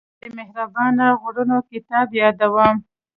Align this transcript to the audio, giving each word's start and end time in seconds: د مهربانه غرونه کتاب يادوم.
د 0.21 0.23
مهربانه 0.37 1.05
غرونه 1.21 1.57
کتاب 1.71 2.07
يادوم. 2.21 2.75